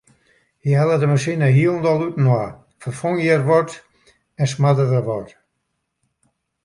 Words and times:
Hy 0.61 0.71
helle 0.77 0.95
de 1.01 1.07
masine 1.11 1.47
hielendal 1.55 1.99
útinoar, 2.07 2.49
ferfong 2.81 3.17
hjir 3.21 3.41
wat 3.49 3.71
en 4.41 4.47
smarde 4.53 4.85
dêr 4.91 5.05
wat. 5.09 5.29